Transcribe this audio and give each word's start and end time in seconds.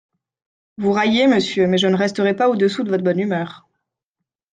Vous 0.79 0.93
raillez, 0.93 1.27
monsieur; 1.27 1.67
mais 1.67 1.77
je 1.77 1.85
ne 1.85 1.95
resterai 1.95 2.35
pas 2.35 2.49
au-dessous 2.49 2.81
de 2.83 2.89
votre 2.89 3.03
bonne 3.03 3.19
humeur. 3.19 3.69